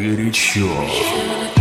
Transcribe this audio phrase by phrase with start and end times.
[0.00, 1.59] Горячо.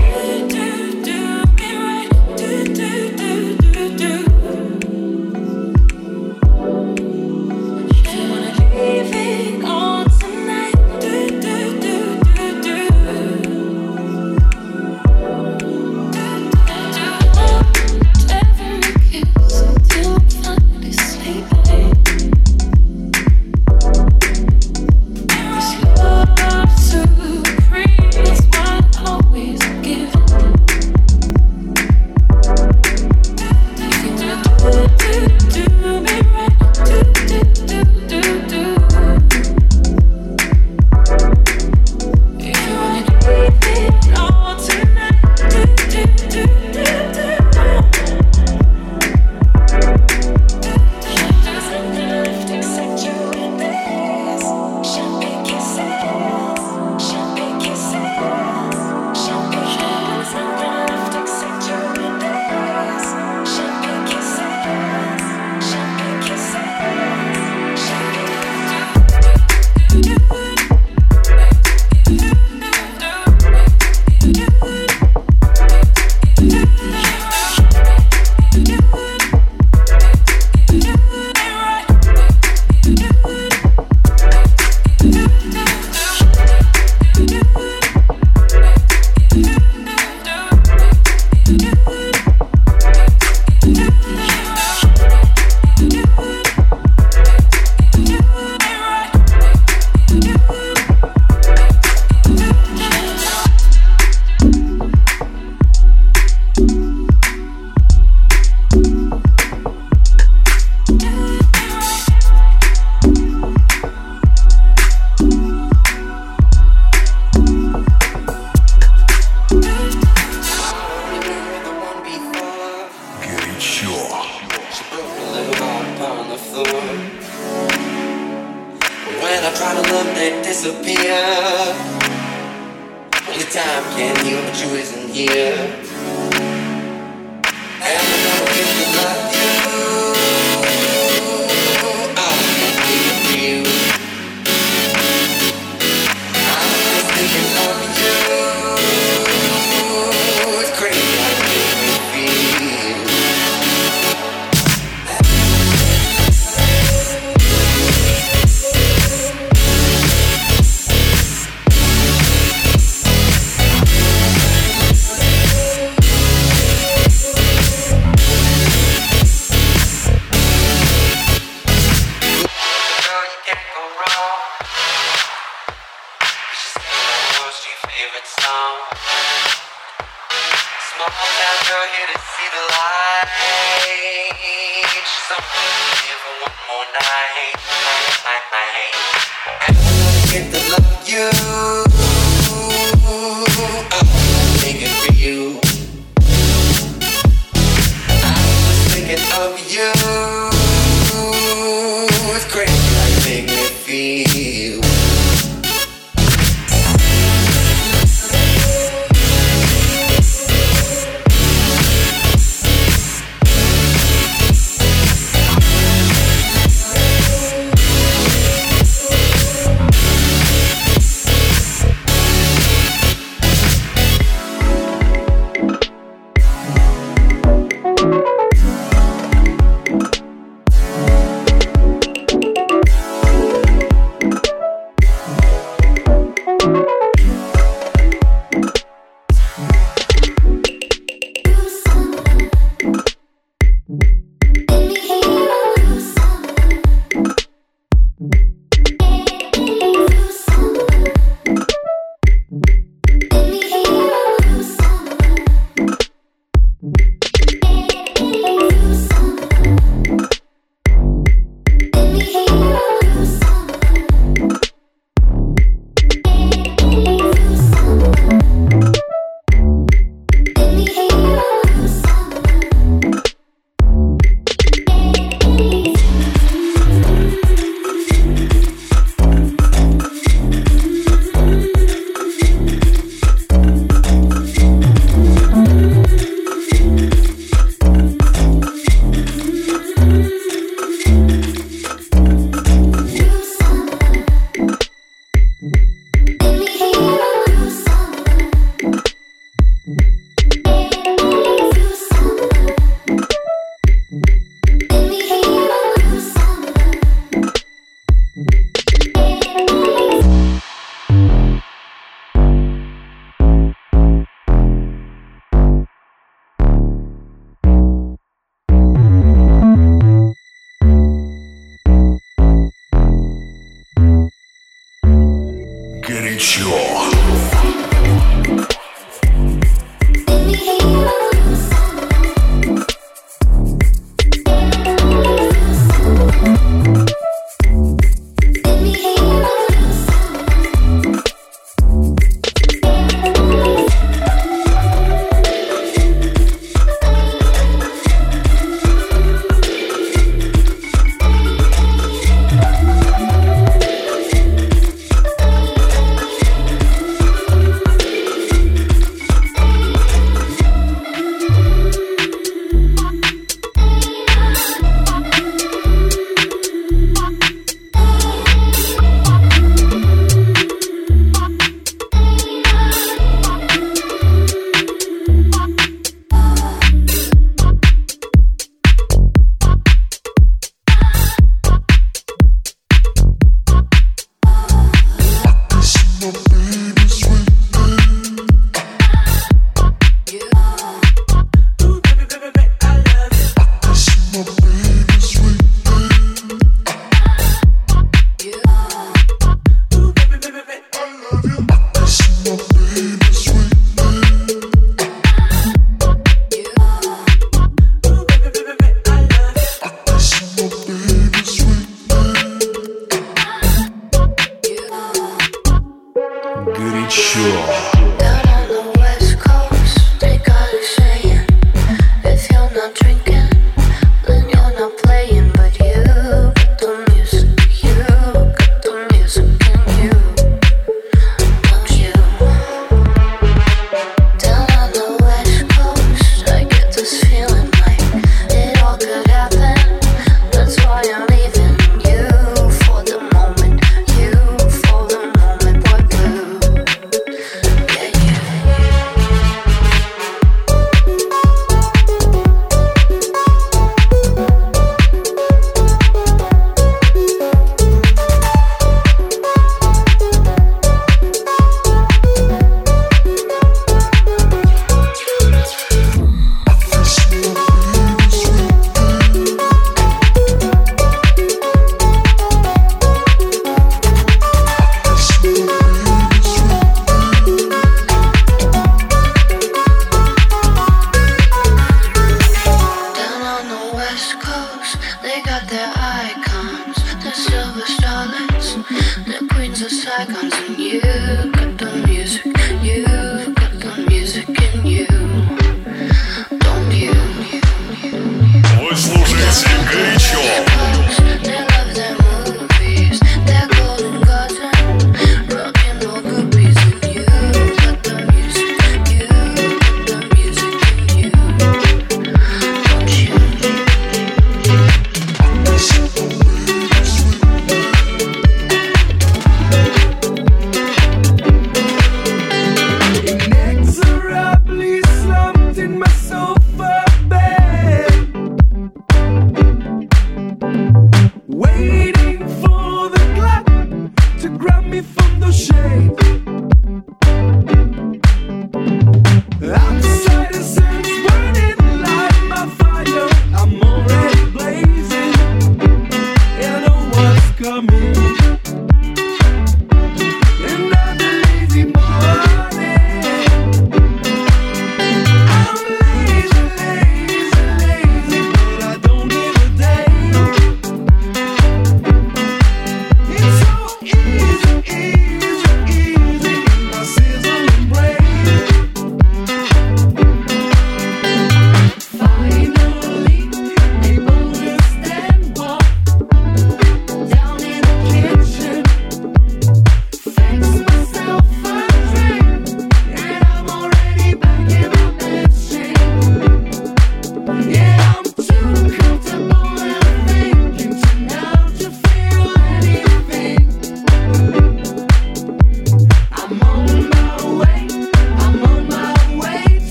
[185.42, 187.69] give her one more night.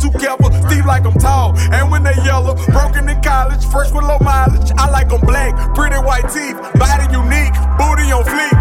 [0.00, 1.56] too careful, Steve like I'm tall.
[1.72, 4.72] And when they yellow, broken in college, fresh with low mileage.
[4.76, 8.59] I like them black, pretty white teeth, body unique, booty on fleek.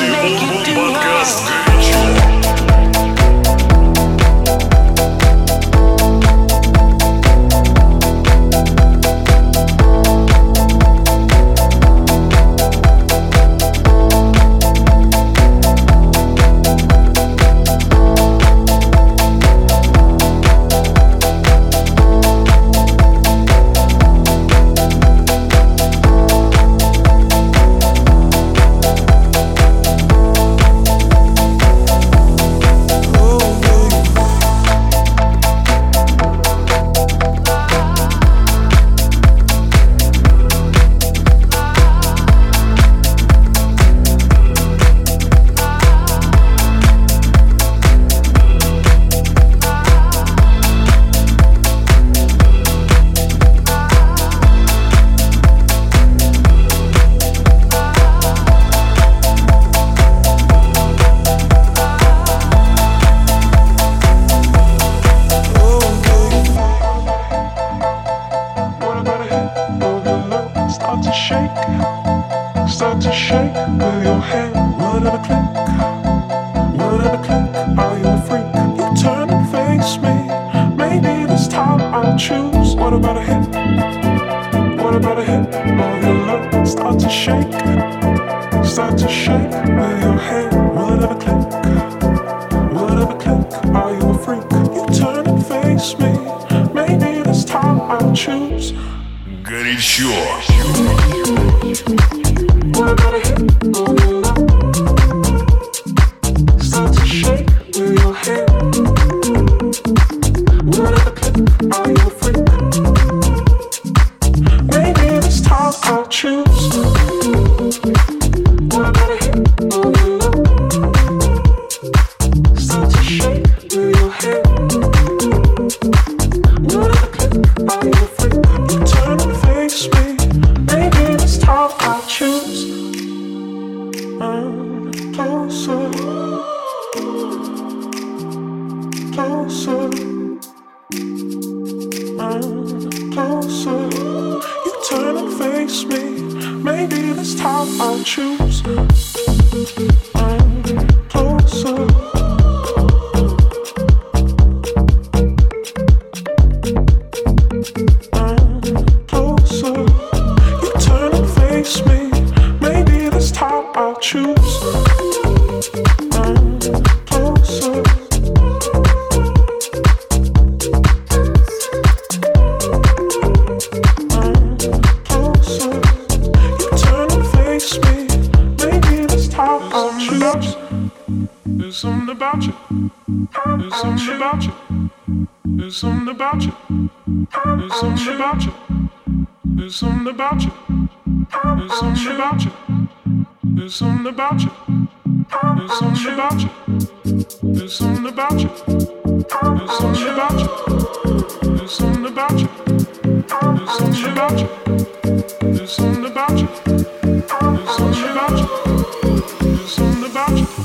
[0.00, 0.49] to
[99.50, 100.12] Горячо.
[102.72, 105.09] Горячо.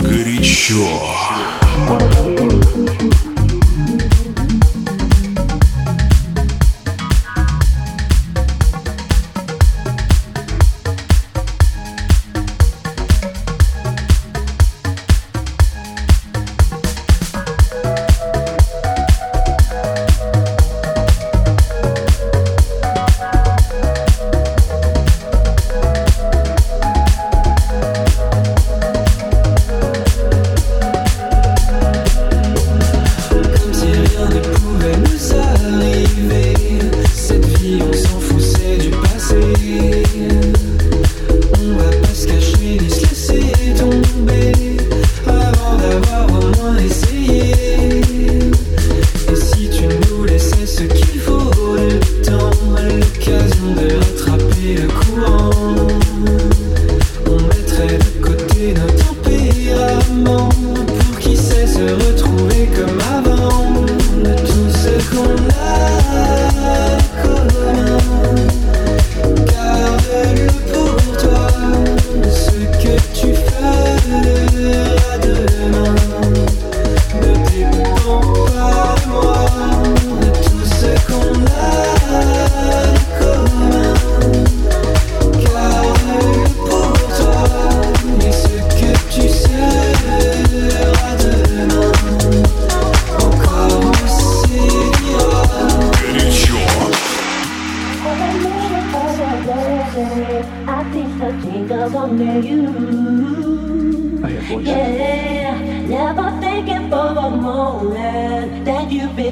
[0.01, 0.87] Горячо.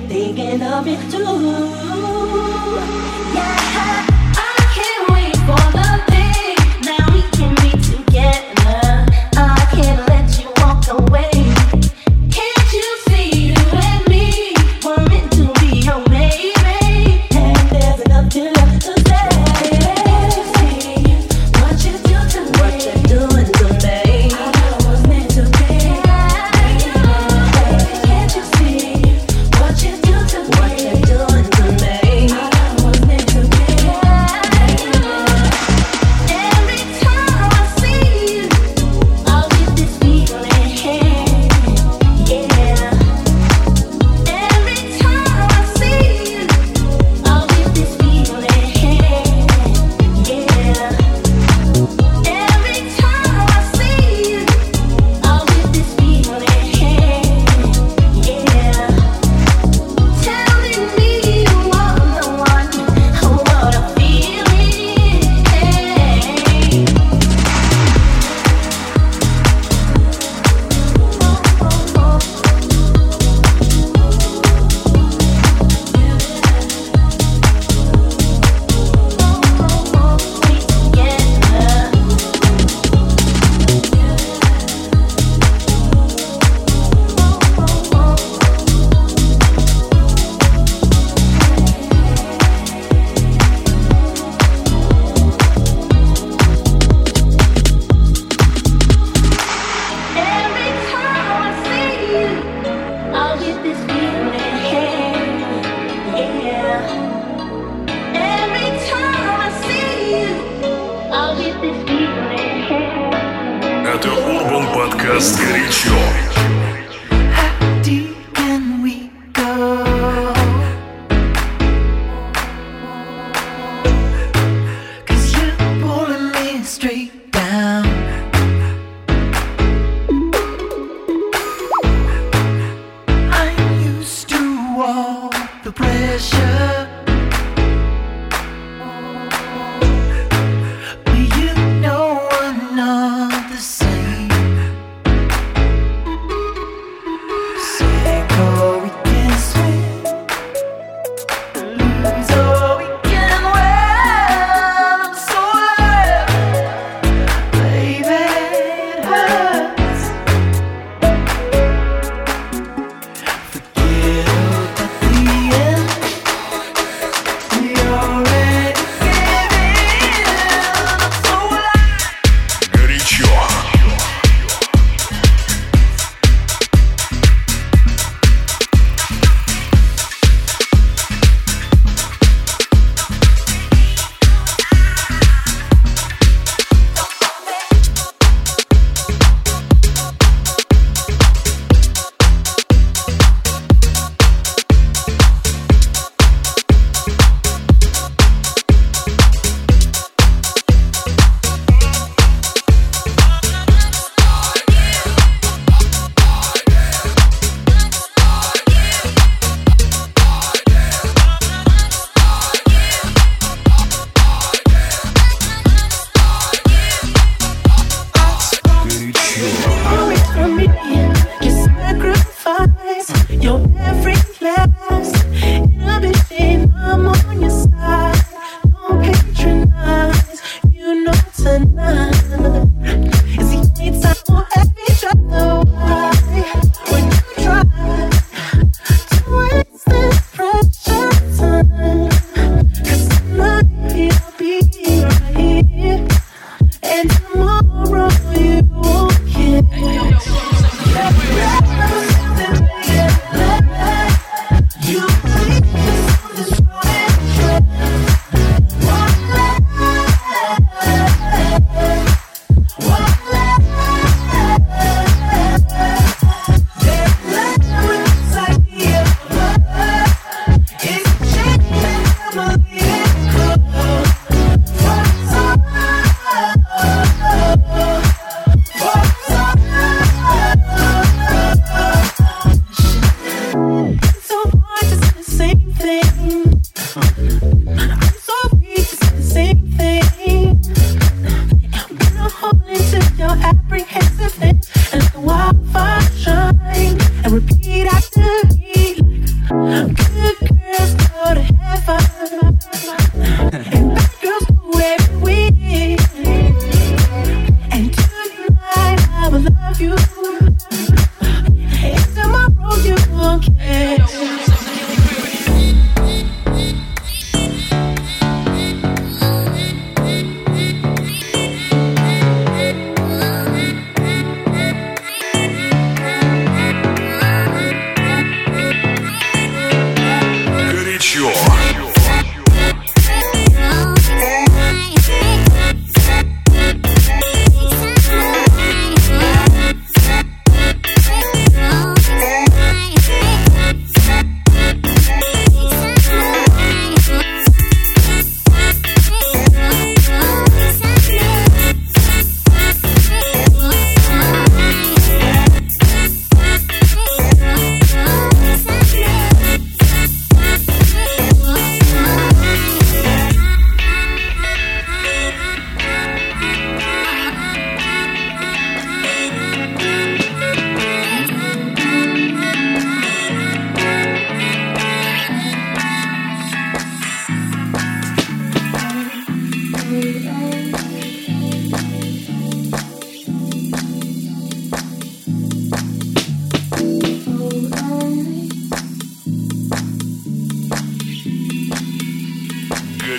[0.08, 1.20] thinking of it too.
[3.34, 3.73] Yeah.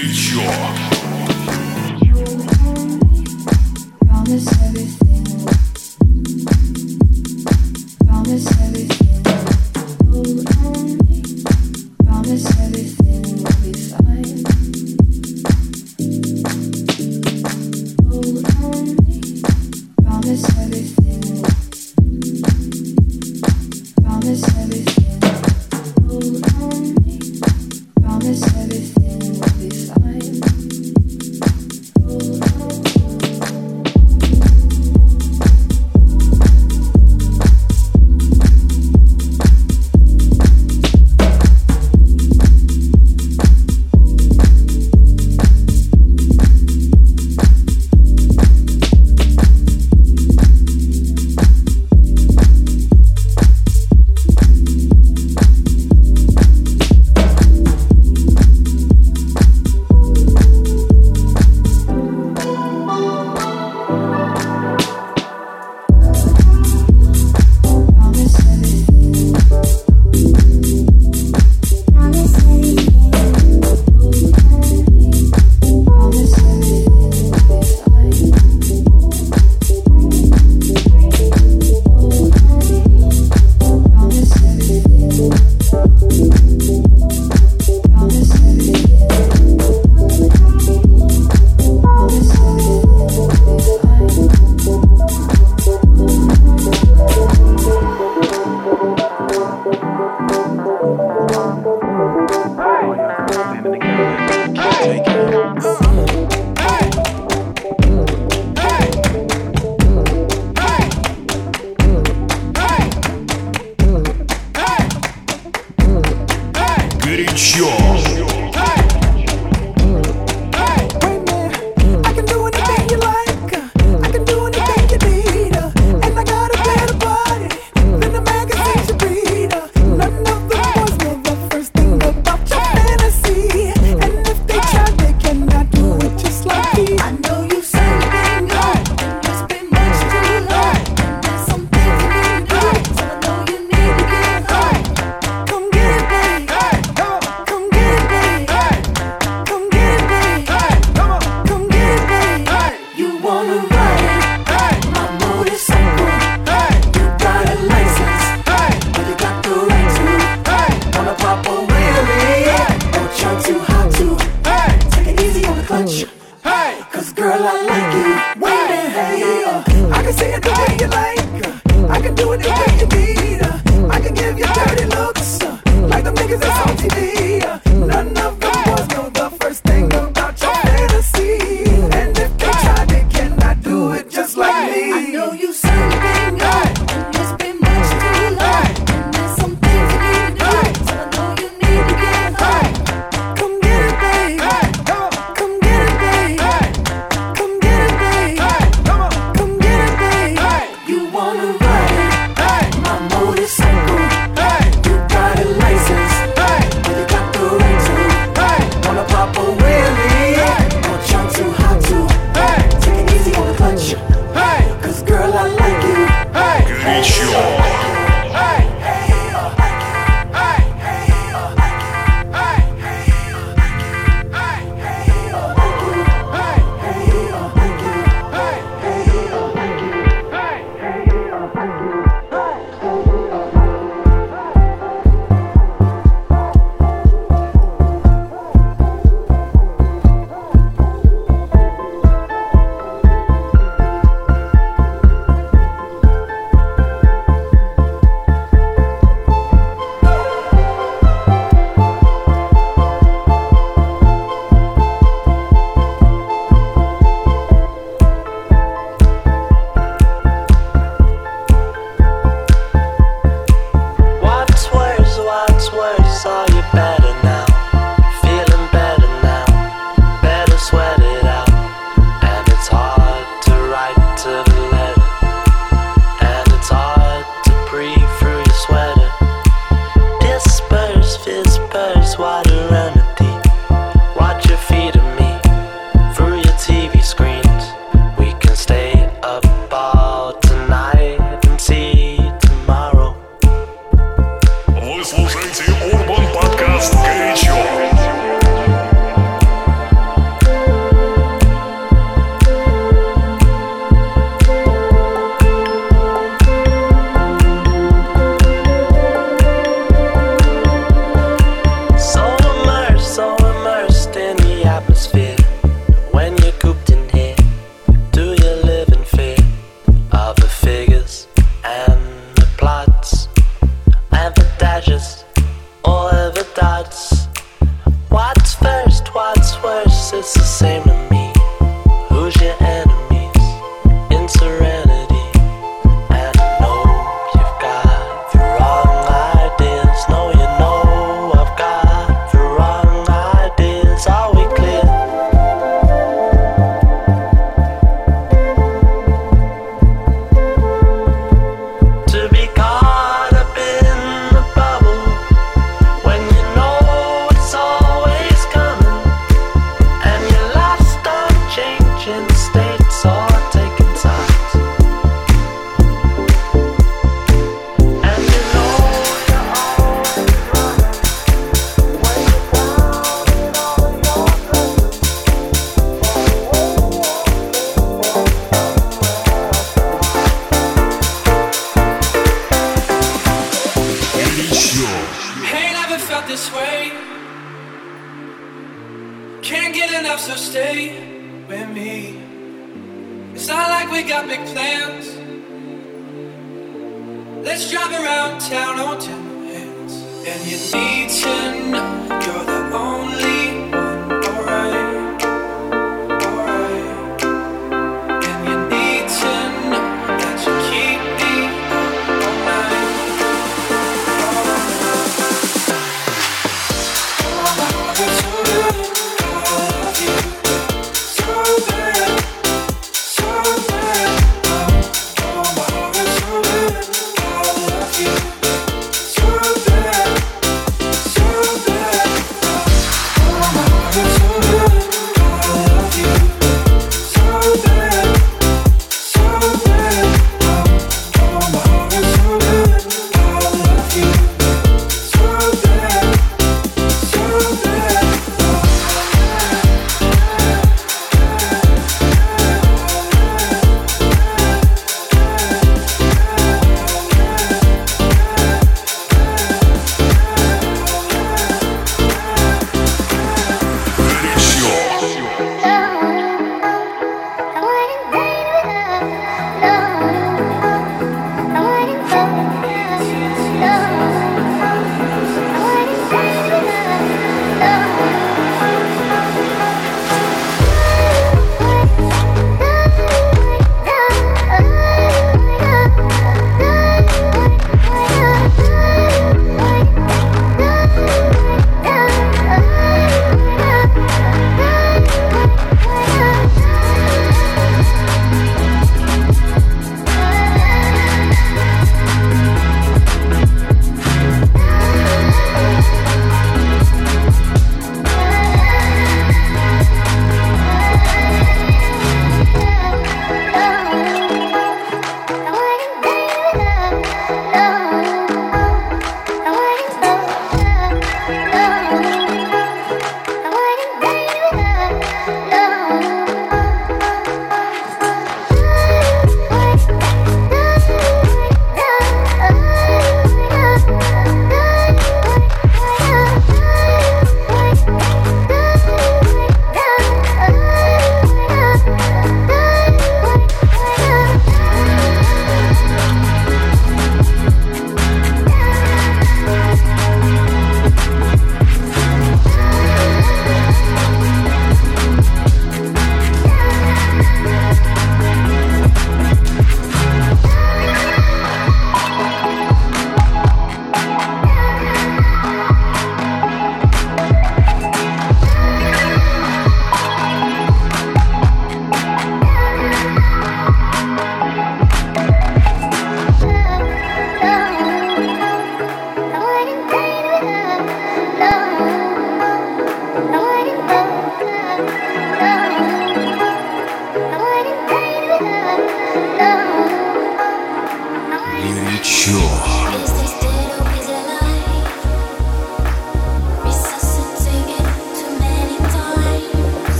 [0.00, 0.89] горячо.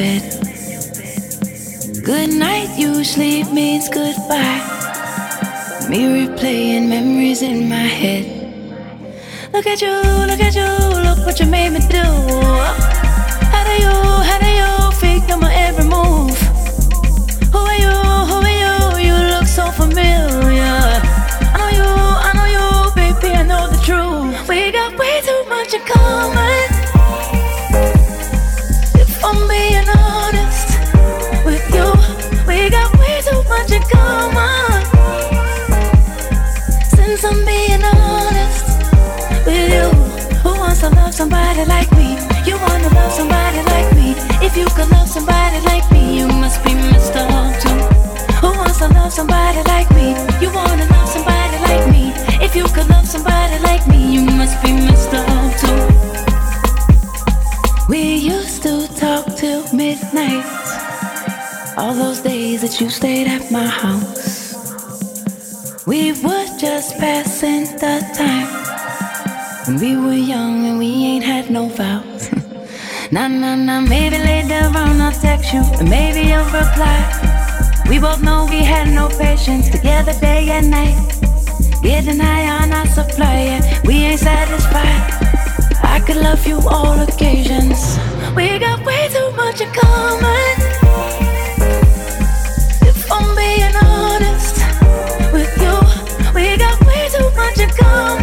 [0.00, 0.22] bed.
[2.02, 4.60] Good night, you sleep means goodbye.
[5.90, 8.24] Me replaying memories in my head.
[9.52, 9.94] Look at you,
[10.30, 10.70] look at you,
[11.06, 12.06] look what you made me do.
[13.52, 13.96] How do you,
[14.28, 14.72] how do you
[15.04, 16.38] figure my every move?
[17.52, 17.96] Who are you,
[18.30, 18.76] who are you?
[19.06, 20.78] You look so familiar.
[21.52, 21.88] I know you,
[22.28, 22.66] I know you,
[23.00, 24.48] baby, I know the truth.
[24.48, 26.59] We got way too much in common.
[41.20, 42.16] somebody like me.
[42.48, 44.08] You wanna love somebody like me.
[44.46, 47.20] If you could love somebody like me, you must be Mr.
[47.62, 47.80] Too.
[48.40, 50.06] Who wants to love somebody like me?
[50.42, 52.04] You wanna love somebody like me.
[52.46, 55.20] If you could love somebody like me, you must be Mr.
[55.60, 55.80] Too.
[57.90, 58.02] We
[58.36, 60.46] used to talk till midnight.
[61.76, 64.54] All those days that you stayed at my house.
[65.86, 68.39] We were just passing the time
[69.70, 72.32] when we were young and we ain't had no vows.
[73.12, 76.98] nah, nah, nah, maybe later on I'll text you, and maybe you'll reply.
[77.88, 80.98] We both know we had no patience together day and night.
[81.84, 85.02] Getting high on our supply, yeah, we ain't satisfied.
[85.84, 87.96] I could love you all occasions.
[88.34, 90.56] We got way too much in common.
[92.90, 94.56] If I'm being honest
[95.32, 95.76] with you,
[96.34, 98.19] we got way too much in common.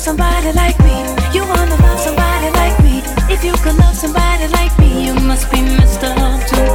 [0.00, 0.96] love somebody like me.
[1.34, 3.02] You wanna love somebody like me.
[3.28, 6.70] If you could love somebody like me, you must be messed up too.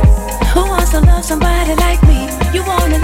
[0.54, 2.30] Who wants to love somebody like me?
[2.54, 2.95] You wanna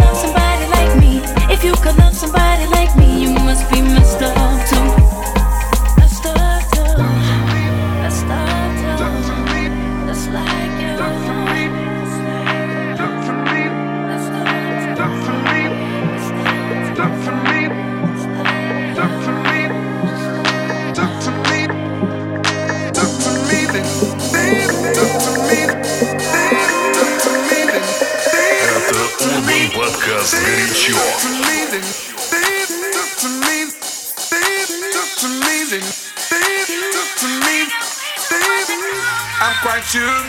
[39.72, 40.22] right shoe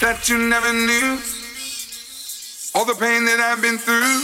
[0.00, 1.10] that you never knew.
[2.74, 4.18] All the pain that I've been through.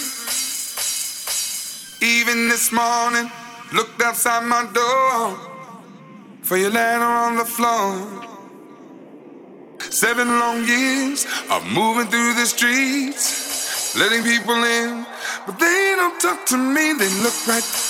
[2.02, 3.30] Even this morning,
[3.72, 5.38] looked outside my door
[6.42, 7.92] for your letter on the floor.
[9.90, 15.06] Seven long years of moving through the streets, letting people in,
[15.46, 16.94] but they don't talk to me.
[16.98, 17.88] They look right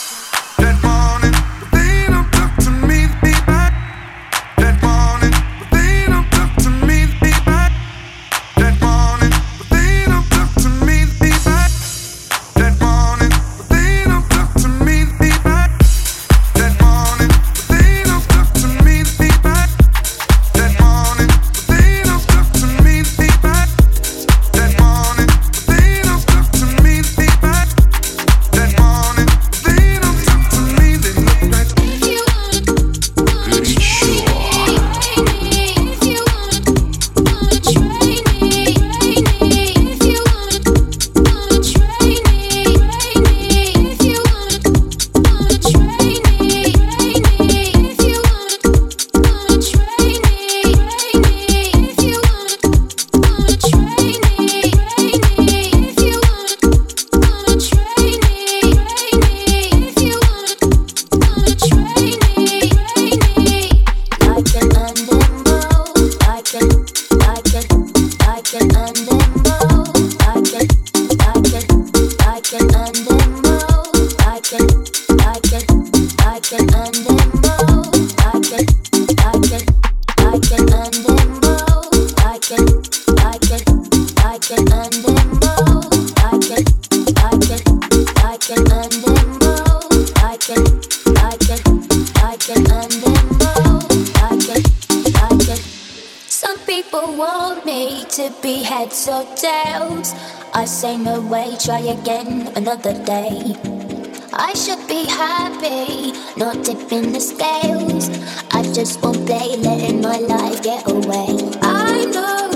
[106.68, 108.08] not tipping the scales.
[108.50, 111.28] I just won't play, letting my life get away.
[111.62, 112.50] I know,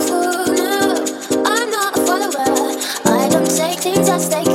[0.54, 2.76] no, I'm not a follower.
[3.04, 4.51] I don't take things as they